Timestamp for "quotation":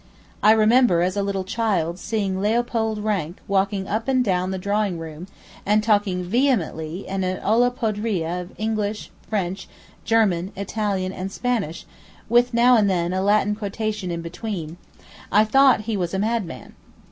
13.53-14.09